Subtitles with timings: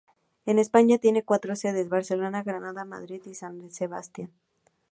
[0.47, 4.31] En España tiene cuatro sedes: Barcelona, Granada, Madrid, y San Sebastián.